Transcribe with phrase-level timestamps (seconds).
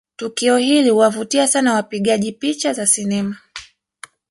[0.15, 3.37] Tukio hili huwavutia sana wapigaji picha za sinema